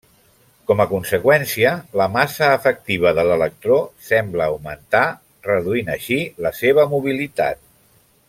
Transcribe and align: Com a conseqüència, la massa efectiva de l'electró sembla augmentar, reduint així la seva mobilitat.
Com 0.69 0.79
a 0.83 0.85
conseqüència, 0.91 1.73
la 2.01 2.07
massa 2.13 2.47
efectiva 2.61 3.11
de 3.19 3.25
l'electró 3.27 3.77
sembla 4.07 4.49
augmentar, 4.55 5.05
reduint 5.49 5.93
així 5.99 6.19
la 6.47 6.55
seva 6.63 6.89
mobilitat. 6.97 7.63